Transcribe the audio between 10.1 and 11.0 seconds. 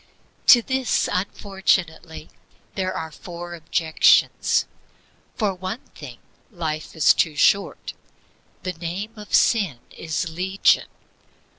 legion.